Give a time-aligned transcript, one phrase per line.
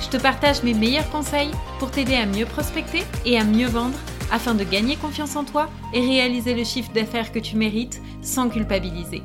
[0.00, 3.98] Je te partage mes meilleurs conseils pour t'aider à mieux prospecter et à mieux vendre
[4.30, 8.48] afin de gagner confiance en toi et réaliser le chiffre d'affaires que tu mérites sans
[8.48, 9.22] culpabiliser.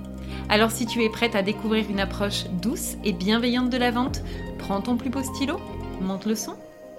[0.50, 4.22] Alors si tu es prête à découvrir une approche douce et bienveillante de la vente,
[4.58, 5.60] prends ton plus beau stylo,
[6.02, 6.58] monte le son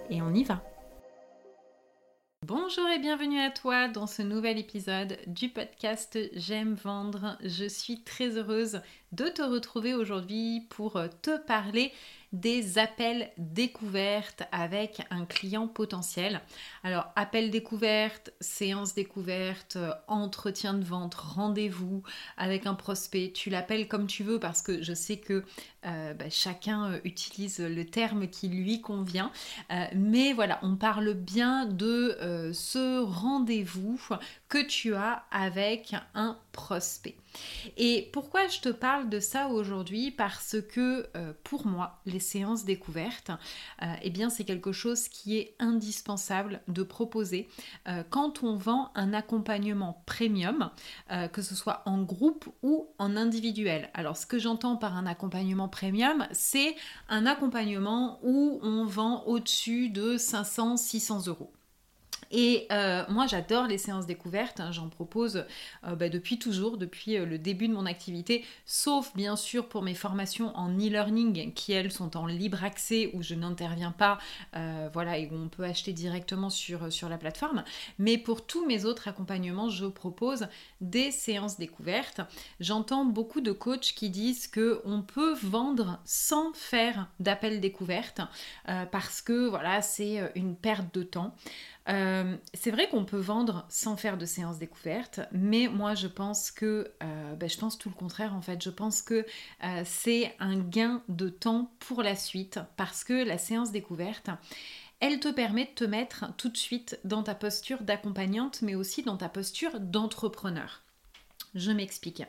[0.09, 0.63] et on y va.
[2.47, 7.39] Bonjour et bienvenue à toi dans ce nouvel épisode du podcast J'aime vendre.
[7.43, 11.91] Je suis très heureuse de te retrouver aujourd'hui pour te parler
[12.35, 16.41] des appels découvertes avec un client potentiel.
[16.83, 22.03] Alors, appel découverte, séance découverte, entretien de vente, rendez-vous
[22.37, 25.45] avec un prospect, tu l'appelles comme tu veux parce que je sais que
[25.87, 29.31] euh, bah, chacun euh, utilise le terme qui lui convient.
[29.71, 32.17] Euh, mais voilà, on parle bien de
[32.53, 34.01] ce rendez-vous
[34.49, 37.17] que tu as avec un prospect.
[37.77, 40.11] Et pourquoi je te parle de ça aujourd'hui?
[40.11, 41.07] Parce que
[41.43, 43.31] pour moi, les séances découvertes,
[44.03, 47.49] eh bien c'est quelque chose qui est indispensable de proposer
[48.11, 50.71] quand on vend un accompagnement premium,
[51.33, 53.91] que ce soit en groupe ou en individuel.
[53.95, 56.75] Alors ce que j'entends par un accompagnement premium, c'est
[57.09, 61.53] un accompagnement où on vend au-dessus de 500-600 euros.
[62.31, 64.61] Et euh, moi, j'adore les séances découvertes.
[64.61, 64.73] Hein.
[64.73, 65.45] J'en propose
[65.87, 69.83] euh, bah, depuis toujours, depuis euh, le début de mon activité, sauf bien sûr pour
[69.83, 74.19] mes formations en e-learning qui, elles, sont en libre accès où je n'interviens pas,
[74.93, 77.65] voilà, et où on peut acheter directement sur, sur la plateforme.
[77.99, 80.49] Mais pour tous mes autres accompagnements, je propose
[80.81, 82.21] des séances découvertes.
[82.61, 88.21] J'entends beaucoup de coachs qui disent qu'on peut vendre sans faire d'appel découverte
[88.91, 91.35] parce que voilà, c'est une perte de temps.
[91.89, 96.51] Euh, c'est vrai qu'on peut vendre sans faire de séance découverte, mais moi je pense
[96.51, 98.63] que, euh, ben, je pense tout le contraire en fait.
[98.63, 99.27] Je pense que
[99.65, 104.31] euh, c'est un gain de temps pour la suite parce que la séance découverte,
[105.01, 109.03] elle te permet de te mettre tout de suite dans ta posture d'accompagnante, mais aussi
[109.03, 110.83] dans ta posture d'entrepreneur.
[111.55, 112.23] Je m'explique.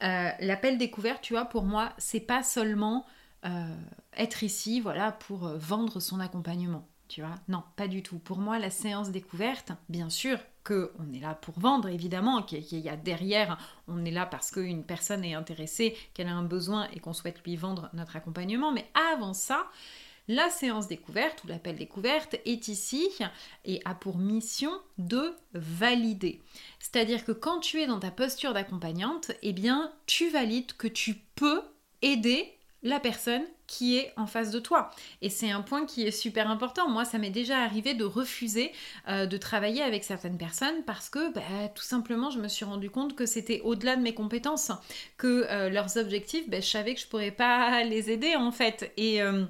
[0.00, 3.06] L'appel découverte, tu vois, pour moi, c'est pas seulement
[4.16, 7.34] être ici, voilà, pour vendre son accompagnement tu vois.
[7.48, 8.18] Non, pas du tout.
[8.18, 12.88] Pour moi, la séance découverte, bien sûr qu'on est là pour vendre, évidemment, qu'il y
[12.88, 17.00] a derrière, on est là parce qu'une personne est intéressée, qu'elle a un besoin et
[17.00, 18.70] qu'on souhaite lui vendre notre accompagnement.
[18.70, 19.66] Mais avant ça,
[20.28, 23.08] la séance découverte ou l'appel découverte est ici
[23.64, 26.40] et a pour mission de valider.
[26.78, 31.14] C'est-à-dire que quand tu es dans ta posture d'accompagnante, eh bien, tu valides que tu
[31.34, 31.62] peux
[32.02, 34.90] aider la personne qui est en face de toi.
[35.22, 36.88] Et c'est un point qui est super important.
[36.88, 38.72] Moi, ça m'est déjà arrivé de refuser
[39.08, 42.90] euh, de travailler avec certaines personnes parce que bah, tout simplement, je me suis rendu
[42.90, 44.72] compte que c'était au-delà de mes compétences,
[45.18, 48.92] que euh, leurs objectifs, bah, je savais que je pourrais pas les aider en fait.
[48.96, 49.44] Et euh,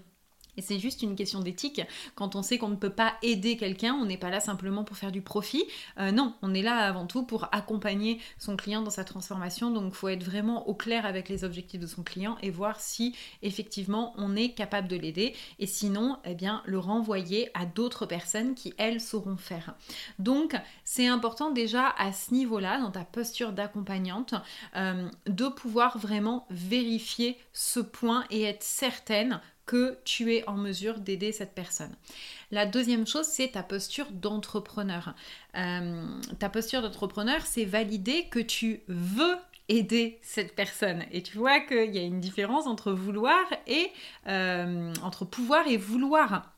[0.60, 1.80] et c'est juste une question d'éthique.
[2.16, 4.98] Quand on sait qu'on ne peut pas aider quelqu'un, on n'est pas là simplement pour
[4.98, 5.64] faire du profit.
[5.98, 9.70] Euh, non, on est là avant tout pour accompagner son client dans sa transformation.
[9.70, 12.78] Donc il faut être vraiment au clair avec les objectifs de son client et voir
[12.78, 15.34] si effectivement on est capable de l'aider.
[15.60, 19.74] Et sinon, eh bien, le renvoyer à d'autres personnes qui, elles, sauront faire.
[20.18, 20.54] Donc
[20.84, 24.34] c'est important déjà à ce niveau-là, dans ta posture d'accompagnante,
[24.76, 29.40] euh, de pouvoir vraiment vérifier ce point et être certaine
[30.04, 31.94] tu es en mesure d'aider cette personne.
[32.50, 35.14] La deuxième chose, c'est ta posture d'entrepreneur.
[35.56, 36.06] Euh,
[36.38, 39.36] ta posture d'entrepreneur, c'est valider que tu veux
[39.68, 41.04] aider cette personne.
[41.12, 43.90] Et tu vois qu'il y a une différence entre vouloir et
[44.26, 46.52] euh, entre pouvoir et vouloir.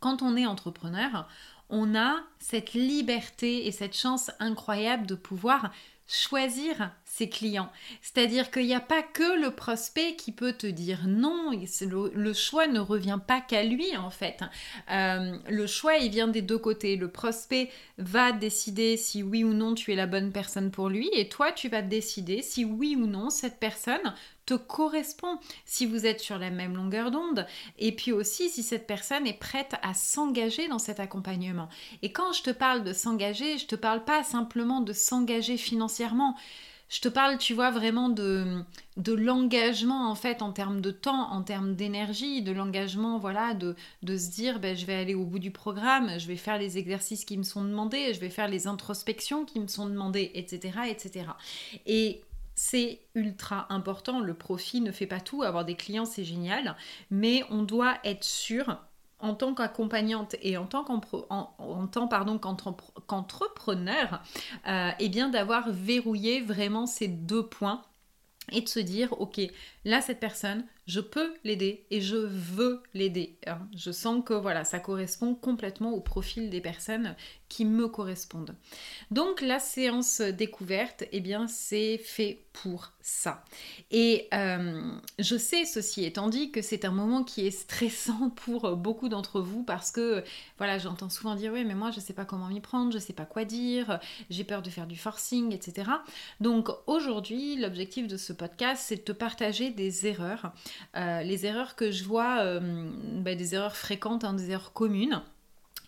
[0.00, 1.28] Quand on est entrepreneur,
[1.68, 5.72] on a cette liberté et cette chance incroyable de pouvoir
[6.12, 7.70] choisir ses clients.
[8.00, 11.50] C'est-à-dire qu'il n'y a pas que le prospect qui peut te dire non,
[11.80, 14.40] le, choix ne revient pas qu'à lui en fait.
[14.90, 16.96] Euh, le choix, il vient des deux côtés.
[16.96, 21.08] Le prospect va décider si oui ou non tu es la bonne personne pour lui
[21.14, 24.14] et toi, tu vas décider si oui ou non cette personne
[24.46, 27.46] te correspond, si vous êtes sur la même longueur d'onde,
[27.78, 31.68] et puis aussi si cette personne est prête à s'engager dans cet accompagnement.
[32.02, 36.36] Et quand je te parle de s'engager, je te parle pas simplement de s'engager financièrement.
[36.88, 38.62] Je te parle, tu vois, vraiment de,
[38.98, 43.74] de l'engagement en fait en termes de temps, en termes d'énergie, de l'engagement, voilà, de,
[44.02, 46.76] de se dire, ben, je vais aller au bout du programme, je vais faire les
[46.76, 50.80] exercices qui me sont demandés, je vais faire les introspections qui me sont demandées, etc.,
[50.90, 51.24] etc.
[51.86, 52.20] Et
[52.54, 54.20] c'est ultra important.
[54.20, 55.42] Le profit ne fait pas tout.
[55.42, 56.76] Avoir des clients, c'est génial.
[57.10, 58.78] Mais on doit être sûr
[59.18, 60.84] en tant qu'accompagnante et en tant
[63.06, 64.20] qu'entrepreneur,
[64.66, 67.82] euh, eh bien d'avoir verrouillé vraiment ces deux points
[68.50, 69.40] et de se dire, ok,
[69.84, 73.38] là, cette personne, je peux l'aider et je veux l'aider.
[73.46, 73.66] Hein.
[73.74, 77.16] Je sens que voilà, ça correspond complètement au profil des personnes
[77.48, 78.54] qui me correspondent.
[79.10, 83.44] Donc la séance découverte, eh bien, c'est fait pour ça.
[83.90, 88.74] Et euh, je sais, ceci étant dit, que c'est un moment qui est stressant pour
[88.76, 90.24] beaucoup d'entre vous parce que,
[90.56, 92.96] voilà, j'entends souvent dire, oui, mais moi, je ne sais pas comment m'y prendre, je
[92.96, 94.00] ne sais pas quoi dire,
[94.30, 95.90] j'ai peur de faire du forcing, etc.
[96.40, 100.52] Donc aujourd'hui, l'objectif de ce podcast, c'est de te partager des erreurs,
[100.96, 105.22] euh, les erreurs que je vois, euh, bah, des erreurs fréquentes, hein, des erreurs communes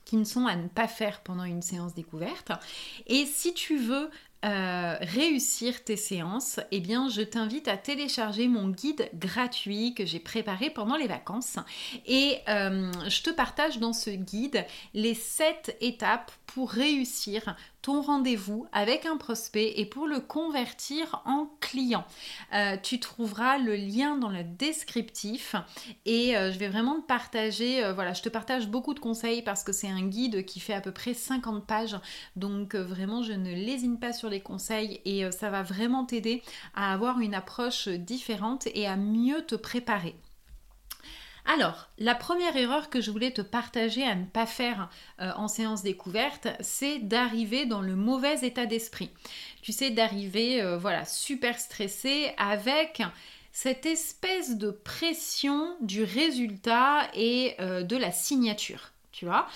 [0.05, 2.53] qui ne sont à ne pas faire pendant une séance découverte.
[3.07, 4.11] Et si tu veux
[4.45, 10.21] euh, réussir tes séances, eh bien, je t'invite à télécharger mon guide gratuit que j'ai
[10.21, 11.57] préparé pendant les vacances.
[12.05, 19.05] Et je te partage dans ce guide les 7 étapes pour réussir ton rendez-vous avec
[19.05, 22.07] un prospect et pour le convertir en client.
[22.55, 25.55] Euh, tu trouveras le lien dans le descriptif
[26.07, 29.43] et euh, je vais vraiment te partager, euh, voilà, je te partage beaucoup de conseils
[29.43, 31.99] parce que c'est un guide qui fait à peu près 50 pages.
[32.37, 36.43] Donc vraiment, je ne lésine pas sur les conseils et ça va vraiment t'aider
[36.75, 40.17] à avoir une approche différente et à mieux te préparer.
[41.47, 44.89] Alors, la première erreur que je voulais te partager à ne pas faire
[45.21, 49.11] euh, en séance découverte, c'est d'arriver dans le mauvais état d'esprit.
[49.61, 53.03] Tu sais, d'arriver, euh, voilà, super stressé avec
[53.53, 59.47] cette espèce de pression du résultat et euh, de la signature, tu vois.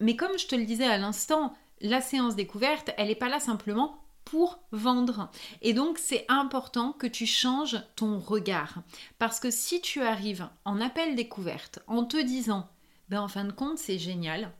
[0.00, 3.40] mais comme je te le disais à l'instant, la séance découverte, elle n'est pas là
[3.40, 3.96] simplement
[4.30, 5.28] pour vendre.
[5.60, 8.82] Et donc c'est important que tu changes ton regard.
[9.18, 12.68] Parce que si tu arrives en appel découverte en te disant,
[13.08, 14.52] ben en fin de compte c'est génial,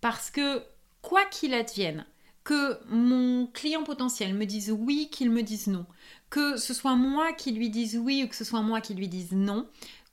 [0.00, 0.62] parce que
[1.02, 2.06] quoi qu'il advienne,
[2.44, 5.86] que mon client potentiel me dise oui, qu'il me dise non,
[6.30, 9.08] que ce soit moi qui lui dise oui ou que ce soit moi qui lui
[9.08, 9.66] dise non,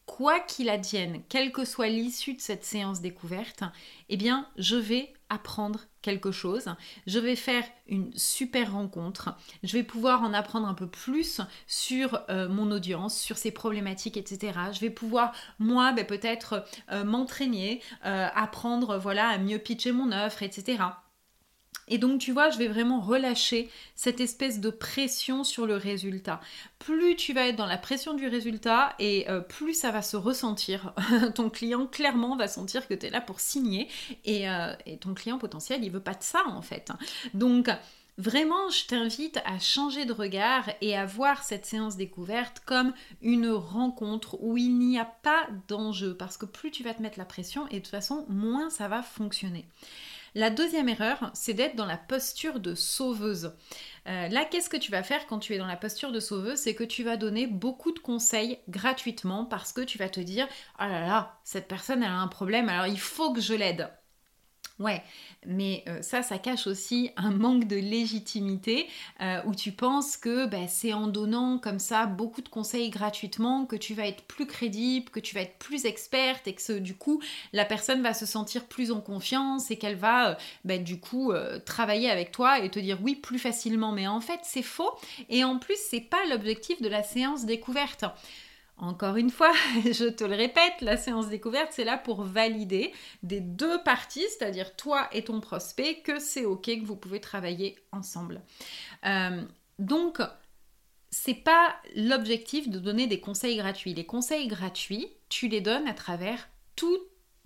[0.07, 3.63] quoi qu'il advienne, quelle que soit l'issue de cette séance découverte,
[4.09, 6.65] eh bien, je vais apprendre quelque chose,
[7.07, 12.21] je vais faire une super rencontre, je vais pouvoir en apprendre un peu plus sur
[12.29, 14.59] euh, mon audience, sur ses problématiques, etc.
[14.71, 20.11] Je vais pouvoir, moi, ben, peut-être euh, m'entraîner, euh, apprendre voilà, à mieux pitcher mon
[20.11, 20.83] offre, etc.
[21.87, 26.39] Et donc, tu vois, je vais vraiment relâcher cette espèce de pression sur le résultat.
[26.79, 30.15] Plus tu vas être dans la pression du résultat et euh, plus ça va se
[30.15, 30.93] ressentir.
[31.35, 33.89] ton client, clairement, va sentir que tu es là pour signer
[34.25, 36.91] et, euh, et, ton client potentiel, il veut pas de ça, en fait.
[37.33, 37.69] Donc,
[38.19, 42.93] Vraiment, je t'invite à changer de regard et à voir cette séance découverte comme
[43.23, 47.17] une rencontre où il n'y a pas d'enjeu parce que plus tu vas te mettre
[47.17, 49.65] la pression et de toute façon, moins ça va fonctionner.
[50.35, 53.55] La deuxième erreur, c'est d'être dans la posture de sauveuse.
[54.07, 56.57] Euh, là, qu'est-ce que tu vas faire quand tu es dans la posture de sauveuse?
[56.59, 60.47] C'est que tu vas donner beaucoup de conseils gratuitement parce que tu vas te dire,
[60.79, 63.89] oh là là, cette personne elle a un problème, alors il faut que je l'aide.
[64.83, 65.01] Ouais,
[65.45, 68.89] mais euh, ça, ça cache aussi un manque de légitimité
[69.21, 73.65] euh, où tu penses que bah, c'est en donnant comme ça beaucoup de conseils gratuitement
[73.65, 76.95] que tu vas être plus crédible, que tu vas être plus experte et que du
[76.95, 77.21] coup
[77.53, 80.35] la personne va se sentir plus en confiance et qu'elle va euh,
[80.65, 81.31] bah, du coup
[81.65, 83.93] travailler avec toi et te dire oui plus facilement.
[83.93, 84.91] Mais en fait, c'est faux
[85.29, 88.03] et en plus, c'est pas l'objectif de la séance découverte.
[88.83, 89.53] Encore une fois,
[89.85, 92.91] je te le répète, la séance découverte, c'est là pour valider
[93.23, 97.77] des deux parties, c'est-à-dire toi et ton prospect, que c'est OK, que vous pouvez travailler
[97.93, 98.41] ensemble.
[99.05, 99.41] Euh,
[99.79, 100.19] donc,
[101.11, 103.93] c'est pas l'objectif de donner des conseils gratuits.
[103.93, 106.99] Les conseils gratuits, tu les donnes à travers tout,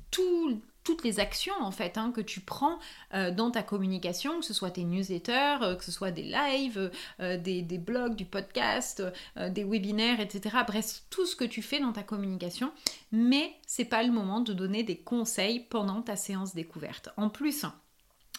[0.10, 2.80] tout, toutes les actions en fait hein, que tu prends
[3.14, 6.92] euh, dans ta communication, que ce soit tes newsletters, euh, que ce soit des lives,
[7.20, 9.04] euh, des, blogs, du podcast,
[9.36, 10.56] des webinaires, etc.
[10.66, 12.72] Bref, tout ce que tu fais dans ta communication.
[13.12, 17.10] Mais c'est pas le moment de donner des conseils pendant ta séance découverte.
[17.18, 17.66] En plus,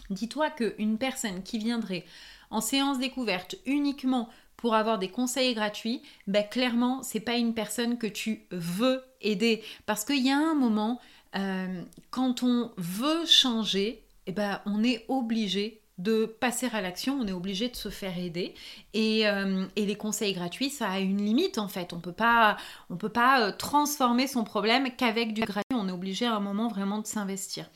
[0.08, 2.06] dis-toi qu'une personne qui viendrait
[2.48, 7.98] en séance découverte uniquement pour avoir des conseils gratuits, ben clairement, c'est pas une personne
[7.98, 10.98] que tu veux aider parce qu'il y a un moment
[11.36, 17.26] euh, quand on veut changer, eh ben, on est obligé de passer à l'action, on
[17.26, 18.54] est obligé de se faire aider.
[18.94, 21.92] Et, euh, les conseils gratuits, ça a une limite en fait.
[21.92, 22.56] On peut pas,
[22.88, 25.64] on peut pas euh, transformer son problème qu'avec du gratuit.
[25.72, 27.68] On est obligé à un moment vraiment de s'investir.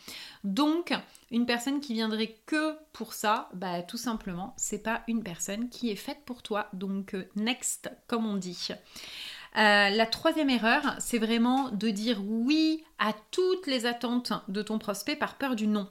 [0.44, 0.92] Donc,
[1.30, 5.90] une personne qui viendrait que pour ça, bah tout simplement, c'est pas une personne qui
[5.90, 6.68] est faite pour toi.
[6.72, 8.68] Donc, next, comme on dit.
[9.54, 15.16] La troisième erreur, c'est vraiment de dire oui à toutes les attentes de ton prospect
[15.16, 15.88] par peur du non.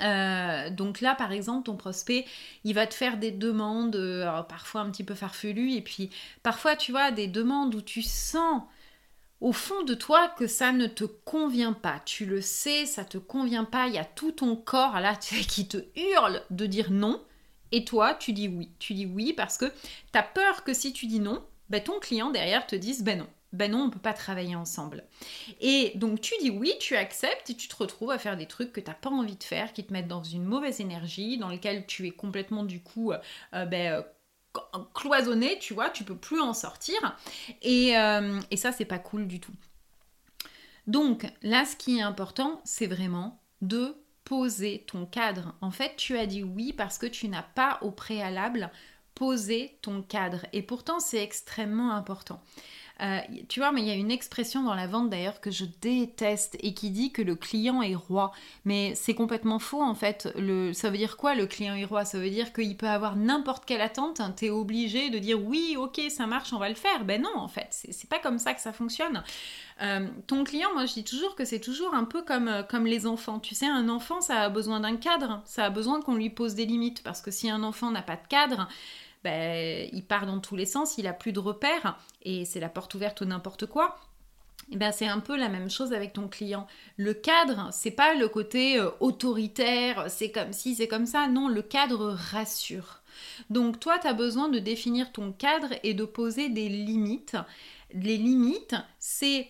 [0.00, 2.24] Euh, donc là, par exemple, ton prospect,
[2.64, 6.10] il va te faire des demandes, euh, parfois un petit peu farfelues, et puis
[6.42, 8.62] parfois, tu vois, des demandes où tu sens
[9.40, 12.00] au fond de toi que ça ne te convient pas.
[12.04, 15.14] Tu le sais, ça te convient pas, il y a tout ton corps là
[15.48, 17.22] qui te hurle de dire non,
[17.72, 18.70] et toi, tu dis oui.
[18.78, 21.44] Tu dis oui parce que tu as peur que si tu dis non,
[21.78, 25.04] ben, ton client derrière te dise ben non ben non, on peut pas travailler ensemble.
[25.60, 28.72] Et donc tu dis oui, tu acceptes et tu te retrouves à faire des trucs
[28.72, 31.48] que tu n'as pas envie de faire, qui te mettent dans une mauvaise énergie, dans
[31.48, 36.40] lequel tu es complètement du coup euh, ben, euh, cloisonné, tu vois, tu peux plus
[36.40, 37.16] en sortir.
[37.62, 39.54] Et, euh, et ça, c'est pas cool du tout.
[40.86, 45.54] Donc là, ce qui est important, c'est vraiment de poser ton cadre.
[45.60, 48.70] En fait, tu as dit oui parce que tu n'as pas au préalable
[49.14, 50.46] posé ton cadre.
[50.52, 52.40] Et pourtant, c'est extrêmement important.
[53.04, 53.18] Euh,
[53.48, 56.56] tu vois, mais il y a une expression dans la vente d'ailleurs que je déteste
[56.60, 58.32] et qui dit que le client est roi.
[58.64, 60.28] Mais c'est complètement faux en fait.
[60.72, 62.04] Ça veut dire quoi le client est roi?
[62.04, 64.20] Ça veut dire qu'il peut avoir n'importe quelle attente.
[64.36, 67.04] tu es obligé de dire oui, ok, ça marche, on va le faire.
[67.04, 69.22] Ben non, en fait, c'est pas comme ça que ça fonctionne.
[69.82, 72.86] Euh, ton client, moi je dis toujours que c'est toujours un peu comme, euh, comme
[72.86, 73.40] les enfants.
[73.40, 76.54] Tu sais, un enfant, ça a besoin d'un cadre, ça a besoin qu'on lui pose
[76.54, 77.02] des limites.
[77.02, 78.68] Parce que si un enfant n'a pas de cadre,
[79.24, 82.68] ben, il part dans tous les sens, il a plus de repères et c'est la
[82.68, 83.98] porte ouverte ou n'importe quoi.
[84.70, 86.66] Eh ben, c'est un peu la même chose avec ton client.
[86.96, 91.26] Le cadre, c'est pas le côté euh, autoritaire, c'est comme si, c'est comme ça.
[91.26, 93.00] Non, le cadre rassure.
[93.50, 97.36] Donc toi, tu as besoin de définir ton cadre et de poser des limites.
[97.92, 99.48] Les limites, c'est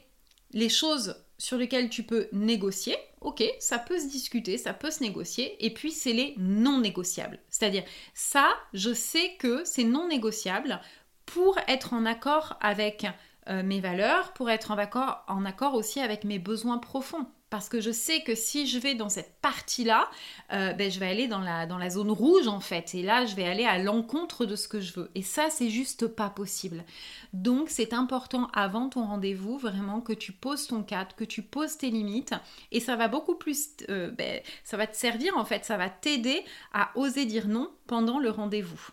[0.52, 5.02] les choses sur lesquelles tu peux négocier, ok, ça peut se discuter, ça peut se
[5.02, 7.40] négocier, et puis c'est les non négociables.
[7.48, 10.80] C'est-à-dire, ça, je sais que c'est non négociable
[11.26, 13.06] pour être en accord avec
[13.48, 17.68] euh, mes valeurs, pour être en accord, en accord aussi avec mes besoins profonds parce
[17.68, 20.10] que je sais que si je vais dans cette partie-là,
[20.52, 23.26] euh, ben, je vais aller dans la, dans la zone rouge en fait, et là
[23.26, 25.08] je vais aller à l'encontre de ce que je veux.
[25.14, 26.84] Et ça, c'est juste pas possible.
[27.32, 31.78] Donc c'est important avant ton rendez-vous vraiment que tu poses ton cadre, que tu poses
[31.78, 32.34] tes limites,
[32.72, 35.88] et ça va beaucoup plus, euh, ben, ça va te servir en fait, ça va
[35.88, 38.90] t'aider à oser dire non pendant le rendez-vous.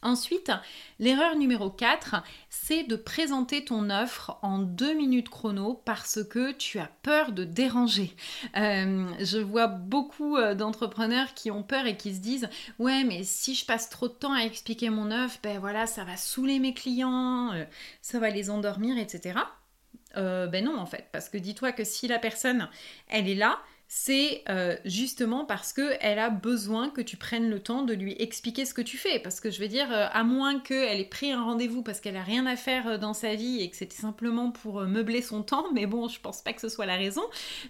[0.00, 0.52] Ensuite,
[1.00, 6.78] l'erreur numéro 4, c'est de présenter ton offre en deux minutes chrono parce que tu
[6.78, 8.14] as peur de déranger.
[8.56, 13.24] Euh, je vois beaucoup euh, d'entrepreneurs qui ont peur et qui se disent ouais mais
[13.24, 16.60] si je passe trop de temps à expliquer mon offre, ben voilà ça va saouler
[16.60, 17.64] mes clients, euh,
[18.00, 19.40] ça va les endormir, etc.
[20.14, 22.68] ben non en fait, parce que dis-toi que si la personne
[23.08, 27.82] elle est là, c'est euh, justement parce qu'elle a besoin que tu prennes le temps
[27.82, 29.18] de lui expliquer ce que tu fais.
[29.18, 32.16] Parce que je veux dire, euh, à moins qu'elle ait pris un rendez-vous parce qu'elle
[32.18, 35.42] a rien à faire euh, dans sa vie et que c'était simplement pour meubler son
[35.42, 37.22] temps, mais bon, je pense pas que ce soit la raison.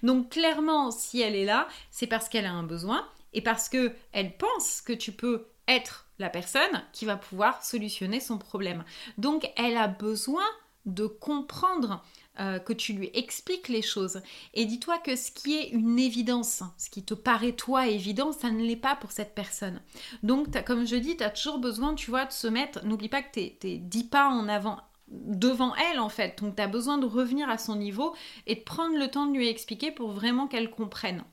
[0.02, 4.36] Donc clairement, si elle est là, c'est parce qu'elle a un besoin et parce qu'elle
[4.38, 8.84] pense que tu peux être la personne qui va pouvoir solutionner son problème.
[9.18, 10.44] Donc elle a besoin
[10.84, 12.02] de comprendre
[12.40, 14.20] euh, que tu lui expliques les choses.
[14.54, 18.50] Et dis-toi que ce qui est une évidence, ce qui te paraît toi évident, ça
[18.50, 19.80] ne l'est pas pour cette personne.
[20.22, 23.22] Donc, comme je dis, tu as toujours besoin, tu vois, de se mettre, n'oublie pas
[23.22, 24.78] que tu es 10 pas en avant
[25.10, 26.40] devant elle en fait.
[26.42, 28.14] Donc tu as besoin de revenir à son niveau
[28.46, 31.24] et de prendre le temps de lui expliquer pour vraiment qu'elle comprenne.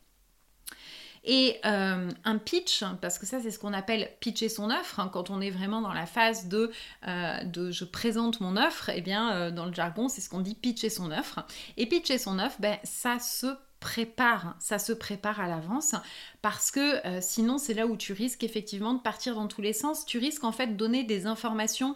[1.25, 5.09] Et euh, un pitch, parce que ça c'est ce qu'on appelle pitcher son offre, hein,
[5.11, 6.71] quand on est vraiment dans la phase de,
[7.07, 10.41] euh, je présente mon offre, et eh bien euh, dans le jargon c'est ce qu'on
[10.41, 11.39] dit pitcher son offre.
[11.77, 13.47] Et pitcher son offre, ben, ça se
[13.79, 15.95] prépare, ça se prépare à l'avance
[16.41, 20.05] parce que sinon c'est là où tu risques effectivement de partir dans tous les sens,
[20.07, 21.95] tu risques en fait de donner des informations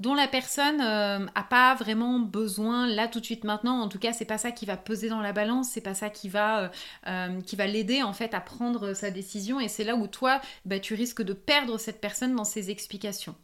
[0.00, 3.80] dont la personne n'a euh, pas vraiment besoin là tout de suite maintenant.
[3.80, 6.10] En tout cas, c'est pas ça qui va peser dans la balance, c'est pas ça
[6.10, 6.68] qui va, euh,
[7.06, 9.60] euh, l'aider en fait à prendre sa décision.
[9.60, 13.34] Et c'est là où toi, bah, tu risques de perdre cette personne dans ses explications.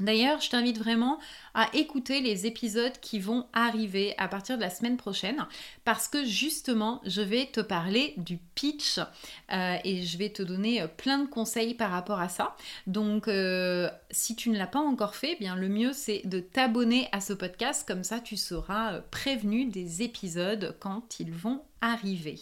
[0.00, 1.18] D'ailleurs, je t'invite vraiment
[1.54, 5.46] à écouter les épisodes qui vont arriver à partir de la semaine prochaine
[5.84, 10.80] parce que justement, je vais te parler du pitch euh, et je vais te donner
[10.80, 12.56] euh, plein de conseils par rapport à ça.
[12.86, 16.40] Donc, euh, si tu ne l'as pas encore fait, eh bien le mieux c'est de
[16.40, 22.40] t'abonner à ce podcast comme ça tu seras prévenu des épisodes quand ils vont arriver.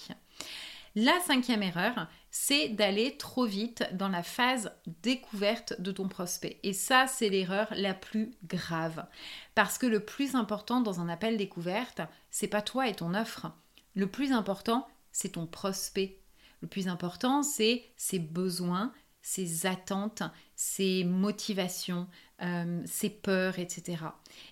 [0.97, 6.59] La cinquième erreur, c'est d'aller trop vite dans la phase découverte de ton prospect.
[6.65, 9.07] Et ça, c'est l'erreur la plus grave.
[9.55, 13.53] Parce que le plus important dans un appel découverte, c'est pas toi et ton offre.
[13.95, 16.19] Le plus important, c'est ton prospect.
[16.61, 18.93] Le plus important, c'est ses besoins,
[19.23, 20.25] ses attentes,
[20.63, 22.07] ses motivations,
[22.43, 24.05] euh, ses peurs, etc.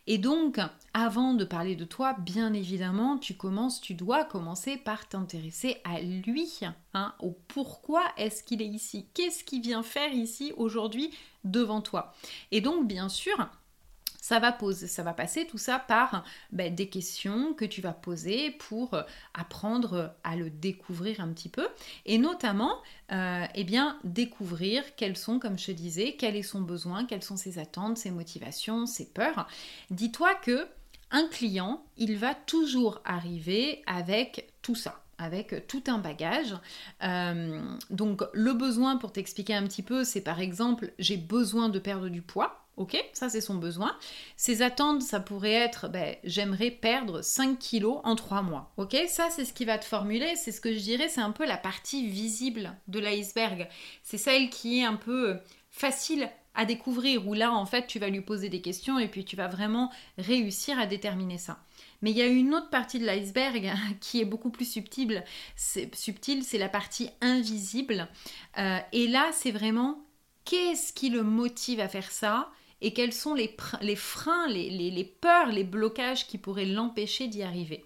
[0.07, 0.59] Et donc,
[0.95, 6.01] avant de parler de toi, bien évidemment, tu commences, tu dois commencer par t'intéresser à
[6.01, 6.61] lui,
[6.95, 11.11] hein, au pourquoi est-ce qu'il est ici, qu'est-ce qu'il vient faire ici aujourd'hui
[11.45, 12.15] devant toi?
[12.53, 13.37] Et donc, bien sûr,
[14.29, 17.95] ça va, poser, ça va passer tout ça par ben, des questions que tu vas
[17.95, 21.67] poser pour euh, apprendre à le découvrir un petit peu
[22.05, 22.75] et notamment
[23.11, 27.23] euh, eh bien, découvrir quels sont, comme je te disais, quel est son besoin, quelles
[27.23, 29.49] sont ses attentes, ses motivations, ses peurs.
[29.91, 30.69] Dis-toi que
[31.11, 36.55] un client, il va toujours arriver avec tout ça avec tout un bagage.
[37.03, 41.81] Euh, donc le besoin, pour t'expliquer un petit peu, c'est par exemple j'ai besoin de
[41.81, 42.68] perdre du poids.
[42.79, 43.97] Ok, ça c'est son besoin.
[44.37, 48.73] Ses attentes, ça pourrait être ben, j'aimerais perdre 5 kilos en 3 mois.
[48.77, 51.33] Ok, ça c'est ce qui va te formuler, c'est ce que je dirais, c'est un
[51.33, 53.69] peu la partie visible de l'iceberg.
[54.05, 55.39] C'est celle qui est un peu
[55.71, 59.25] facile à découvrir, où là en fait tu vas lui poser des questions et puis
[59.25, 61.59] tu vas vraiment réussir à déterminer ça.
[62.01, 65.25] Mais il y a une autre partie de l'iceberg qui est beaucoup plus subtile,
[65.57, 68.09] c'est subtil, c'est la partie invisible.
[68.57, 70.05] Euh, et là c'est vraiment
[70.45, 72.53] qu'est-ce qui le motive à faire ça?
[72.81, 73.49] Et quels sont les,
[73.97, 77.85] freins, les, peurs, les blocages qui pourraient l'empêcher d'y arriver?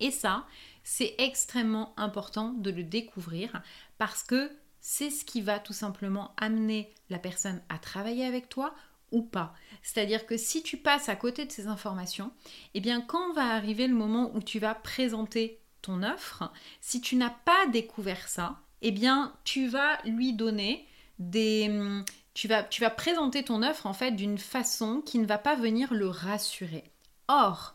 [0.00, 0.46] Et ça,
[0.82, 3.62] c'est extrêmement important de le découvrir
[3.98, 8.74] parce que c'est ce qui va tout simplement amener la personne à travailler avec toi
[9.10, 9.54] ou pas.
[9.82, 12.30] C'est-à-dire que si tu passes à côté de ces informations,
[12.74, 17.16] eh bien quand va arriver le moment où tu vas présenter ton offre, si tu
[17.16, 20.86] n'as pas découvert ça, eh bien tu vas lui donner
[21.18, 22.04] des, hum,
[22.38, 26.08] tu vas, présenter ton offre en fait d'une façon qui ne va pas venir le
[26.08, 26.84] rassurer.
[27.26, 27.74] Or,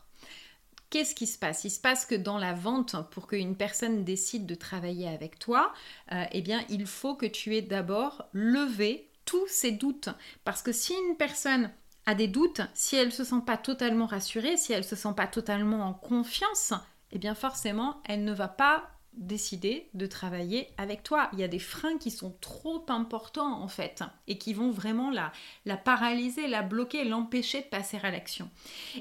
[0.88, 1.64] qu'est-ce qui se passe?
[1.64, 5.74] Il se passe que dans la vente, pour qu'une personne décide de travailler avec toi,
[6.12, 10.08] euh, eh bien, il faut que tu aies d'abord levé tous ses doutes.
[10.44, 11.70] Parce que si une personne
[12.06, 14.96] a des doutes, si elle ne se sent pas totalement rassurée, si elle ne se
[14.96, 16.72] sent pas totalement en confiance,
[17.12, 21.28] eh bien forcément, elle ne va pas décider de travailler avec toi.
[21.32, 25.10] Il y a des freins qui sont trop importants en fait et qui vont vraiment
[25.10, 25.32] la,
[25.64, 28.50] la paralyser, la bloquer, l'empêcher de passer à l'action.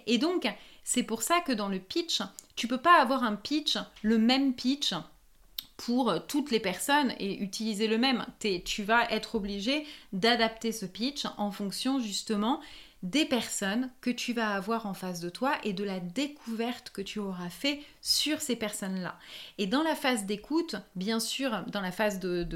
[0.08, 0.47] Et donc,
[0.84, 2.21] c'est pour ça que dans le pitch,
[2.56, 4.93] tu peux pas avoir un pitch, le même pitch
[5.78, 8.26] pour toutes les personnes et utiliser le même.
[8.65, 12.62] tu vas être obligé d'adapter ce pitch en fonction justement
[13.04, 17.02] des personnes que tu vas avoir en face de toi et de la découverte que
[17.02, 19.20] tu auras fait sur ces personnes-là.
[19.58, 22.48] Et dans la phase d'écoute, bien sûr, dans la phase de,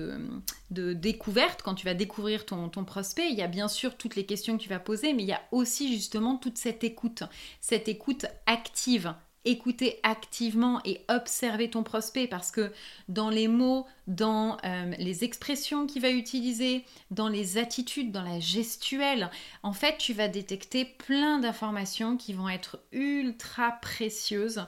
[0.72, 4.26] découverte, quand tu vas découvrir ton, ton, prospect, il y a bien sûr toutes les
[4.26, 7.24] questions que tu vas poser, mais il y a aussi justement toute cette écoute,
[7.60, 9.14] cette écoute active
[9.48, 12.72] écouter activement et observer ton prospect parce que
[13.08, 18.40] dans les mots, dans euh, les expressions qu'il va utiliser, dans les attitudes, dans la
[18.40, 19.30] gestuelle,
[19.64, 24.66] en fait, tu vas détecter plein d'informations qui vont être ultra précieuses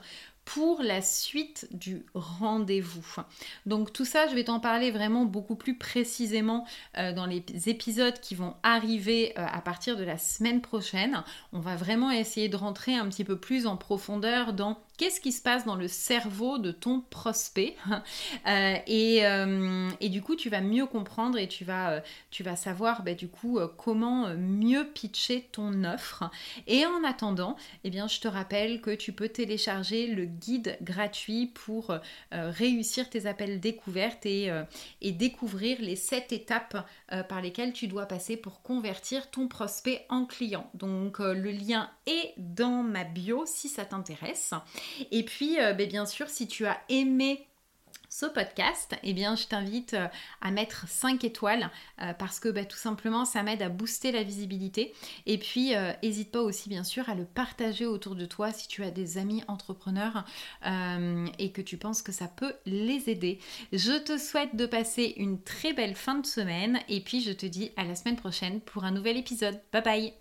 [0.54, 3.22] pour la suite du rendez-vous.
[3.66, 6.66] Donc tout ça, je vais t'en parler vraiment beaucoup plus précisément
[6.98, 11.22] euh, dans les épisodes qui vont arriver euh, à partir de la semaine prochaine.
[11.52, 15.32] On va vraiment essayer de rentrer un petit peu plus en profondeur dans qu'est-ce qui
[15.32, 17.74] se passe dans le cerveau de ton prospect
[18.46, 22.54] euh, euh, et, du coup tu vas mieux comprendre et tu vas, euh, tu vas
[22.54, 26.30] savoir bah, du coup comment mieux pitcher ton offre.
[26.66, 31.46] Et en attendant eh bien je te rappelle que tu peux télécharger le guide gratuit
[31.46, 31.94] pour
[32.30, 34.50] réussir tes appels découvertes et,
[35.00, 36.86] et découvrir les 7 étapes
[37.28, 40.70] par lesquelles tu dois passer pour convertir ton prospect en client.
[40.74, 44.52] Donc le lien est dans ma bio si ça t'intéresse
[45.10, 47.46] et puis, euh, ben, bien sûr, si tu as aimé
[48.08, 50.08] ce podcast, eh bien, je t'invite euh,
[50.40, 51.70] à mettre 5 étoiles
[52.02, 54.92] euh, parce que ben, tout simplement, ça m'aide à booster la visibilité.
[55.26, 58.82] Et puis, n'hésite pas aussi, bien sûr, à le partager autour de toi si tu
[58.82, 60.24] as des amis entrepreneurs
[61.38, 63.38] et que tu penses que ça peut les aider.
[63.72, 67.46] Je te souhaite de passer une très belle fin de semaine et puis je te
[67.46, 69.60] dis à la semaine prochaine pour un nouvel épisode.
[69.72, 70.19] Bye bye